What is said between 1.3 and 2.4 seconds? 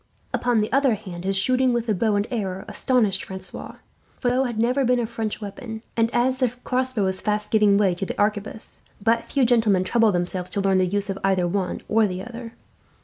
shooting with the bow and